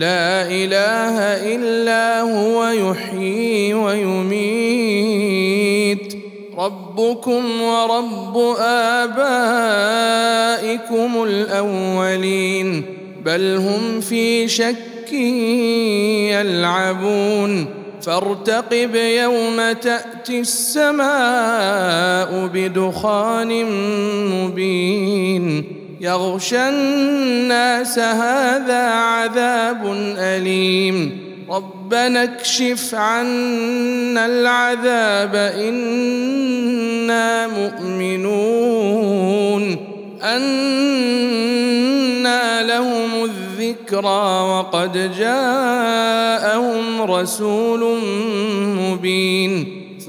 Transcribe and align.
لا 0.00 0.48
إله 0.48 1.16
إلا 1.54 2.20
هو 2.20 2.68
يحيي 2.68 3.74
ويميت. 3.74 5.00
ربكم 6.58 7.60
ورب 7.60 8.38
آبائكم 8.60 9.12
الأولين 11.22 12.84
بل 13.24 13.56
هم 13.56 14.00
في 14.00 14.48
شك 14.48 15.12
يلعبون. 16.32 17.66
فارتقب 18.02 18.94
يوم 18.94 19.72
تأتي 19.72 20.40
السماء 20.40 22.46
بدخان 22.54 23.64
مبين. 24.32 25.79
يغشى 26.00 26.68
الناس 26.68 27.98
هذا 27.98 28.90
عذاب 28.90 29.92
أليم. 30.18 31.30
ربنا 31.50 32.22
اكشف 32.22 32.94
عنا 32.94 34.26
العذاب 34.26 35.34
إنا 35.34 37.46
مؤمنون. 37.46 38.96
أنى 40.22 41.70
لهم 42.66 43.24
الذكرى 43.24 44.42
وقد 44.42 45.12
جاءهم 45.18 47.02
رسول 47.02 47.98
مبين. 48.78 49.80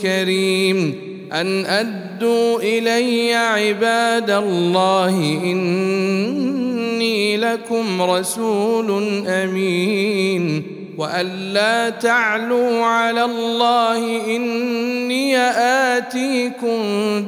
كريم. 0.00 1.10
أن 1.32 1.66
أدوا 1.66 2.60
إلي 2.60 3.34
عباد 3.34 4.30
الله 4.30 5.40
إني 5.44 7.36
لكم 7.36 8.02
رسول 8.02 9.02
أمين. 9.26 10.62
وأن 10.98 11.26
لا 11.52 11.88
تعلوا 11.90 12.84
على 12.84 13.24
الله 13.24 14.26
إني 14.36 15.38
آتيكم 15.96 16.78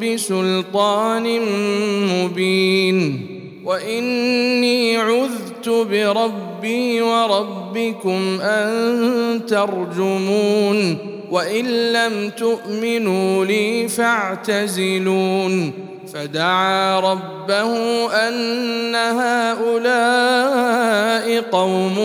بسلطان 0.03 1.41
مبين. 2.11 3.32
واني 3.65 4.97
عذت 4.97 5.69
بربي 5.69 7.03
وربكم 7.03 8.41
ان 8.41 9.41
ترجمون 9.47 10.97
وان 11.31 11.93
لم 11.93 12.31
تؤمنوا 12.31 13.45
لي 13.45 13.89
فاعتزلون 13.89 15.73
فدعا 16.15 17.01
ربه 17.01 18.07
ان 18.29 18.95
هؤلاء 18.95 19.81
قوم 21.41 21.99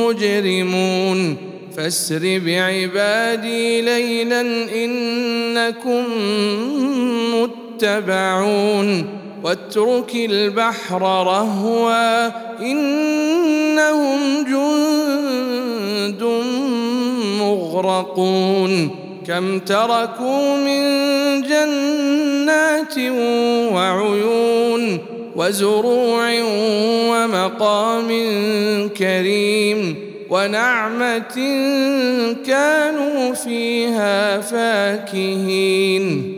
مجرمون 0.00 1.36
فاسر 1.76 2.40
بعبادي 2.44 3.80
ليلا 3.82 4.40
انكم 4.74 6.04
متبعون 7.34 9.18
واترك 9.44 10.14
البحر 10.14 11.02
رهوا 11.02 12.26
إنهم 12.60 14.44
جند 14.44 16.22
مغرقون 17.40 18.90
كم 19.26 19.58
تركوا 19.58 20.56
من 20.56 20.82
جنات 21.42 22.98
وعيون 23.72 24.98
وزروع 25.36 26.30
ومقام 27.10 28.08
كريم 28.88 29.96
ونعمة 30.30 31.36
كانوا 32.46 33.34
فيها 33.34 34.40
فاكهين 34.40 36.37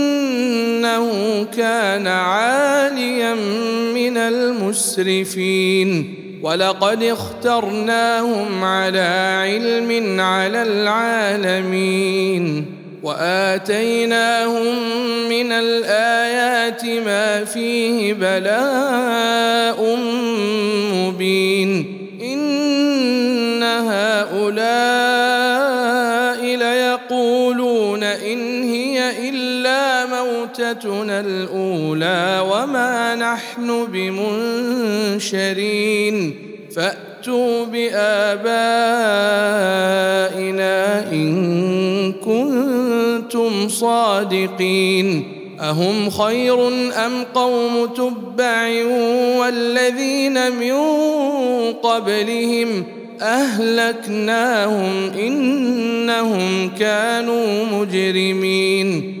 إنه 0.97 1.47
كان 1.57 2.07
عاليا 2.07 3.33
من 3.93 4.17
المسرفين. 4.17 6.15
ولقد 6.43 7.03
اخترناهم 7.03 8.63
على 8.63 9.39
علم 9.43 10.19
على 10.19 10.63
العالمين. 10.63 12.65
وآتيناهم 13.03 14.75
من 15.29 15.51
الآيات 15.51 16.85
ما 16.85 17.45
فيه 17.45 18.13
بلاء 18.13 19.97
مبين. 20.93 22.00
موتتنا 30.71 31.19
الأولى 31.19 32.47
وما 32.51 33.15
نحن 33.15 33.87
بمنشرين 35.19 36.35
فأتوا 36.75 37.65
بآبائنا 37.65 38.41
إن 41.11 42.13
كنتم 42.13 43.69
صادقين 43.69 45.23
أهم 45.59 46.09
خير 46.09 46.67
أم 47.05 47.23
قوم 47.33 47.85
تبع 47.85 48.85
والذين 49.37 50.51
من 50.51 50.73
قبلهم 51.73 52.83
أهلكناهم 53.21 55.11
إنهم 55.19 56.71
كانوا 56.79 57.65
مجرمين 57.65 59.20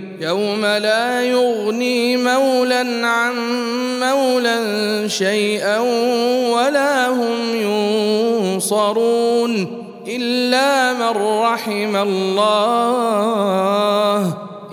يوم 0.21 0.65
لا 0.65 1.21
يغني 1.21 2.17
مولى 2.17 3.01
عن 3.03 3.33
مولى 3.99 5.03
شيئا 5.09 5.79
ولا 6.49 7.09
هم 7.09 7.55
ينصرون 8.53 9.83
إلا 10.07 10.93
من 10.93 11.09
رحم 11.41 11.95
الله 11.95 13.17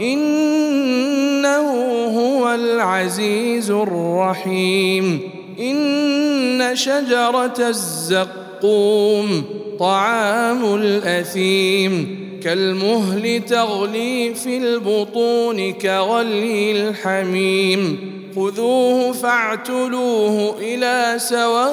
إنه 0.00 1.70
هو 2.18 2.54
العزيز 2.54 3.70
الرحيم 3.70 5.20
إن 5.60 6.70
شجرة 6.74 7.68
الزقوم 7.68 9.44
طعام 9.80 10.74
الأثيم 10.74 12.27
كالمهل 12.44 13.44
تغلي 13.44 14.34
في 14.34 14.56
البطون 14.56 15.72
كغلي 15.72 16.72
الحميم. 16.72 17.98
خذوه 18.36 19.12
فاعتلوه 19.12 20.54
إلى 20.60 21.14
سواء 21.18 21.68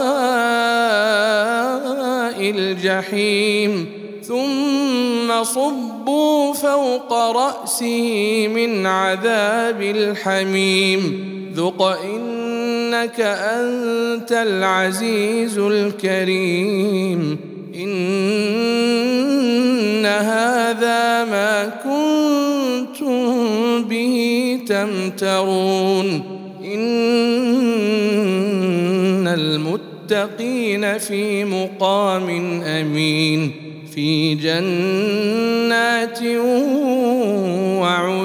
الجحيم. 2.40 3.86
ثم 4.24 5.44
صبوا 5.44 6.54
فوق 6.54 7.14
رأسه 7.14 8.48
من 8.48 8.86
عذاب 8.86 9.82
الحميم. 9.82 11.26
ذق 11.56 11.82
إنك 11.82 13.22
أنت 13.22 14.32
العزيز 14.32 15.58
الكريم. 15.58 17.55
إن 17.76 17.96
هذا 20.06 21.26
ما 21.26 21.66
كنتم 21.84 23.84
به 23.84 24.60
تمترون. 24.68 26.36
إن 26.66 27.68
المتقين 29.28 30.98
في 30.98 31.46
مقام 31.46 32.30
أمين 32.64 33.52
في 33.96 34.36
جنات 34.36 36.20
وعيون 37.82 38.25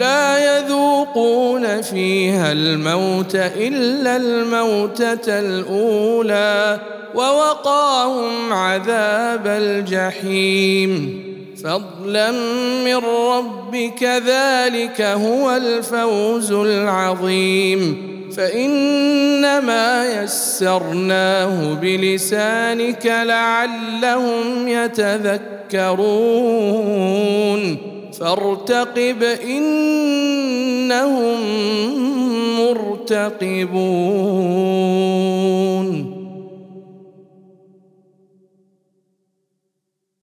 لا 0.00 0.58
يذوقون 0.58 1.82
فيها 1.82 2.52
الموت 2.52 3.34
إلا 3.34 4.16
الموتة 4.16 5.38
الأولى 5.38 6.80
ووقاهم 7.14 8.52
عذاب 8.52 9.46
الجحيم. 9.46 11.22
فضلا 11.64 12.30
من 12.84 12.96
ربك 12.96 14.02
ذلك 14.02 15.00
هو 15.00 15.56
الفوز 15.56 16.52
العظيم. 16.52 18.10
فإنما 18.36 20.22
يسرناه 20.22 21.74
بلسانك 21.74 23.06
لعلهم 23.06 24.68
يتذكرون. 24.68 25.30
فارتقب 28.12 29.22
إنهم 29.44 31.40
مرتقبون. 32.58 33.80